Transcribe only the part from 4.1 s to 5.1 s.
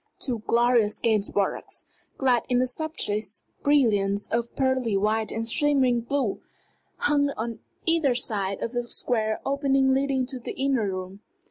of pearly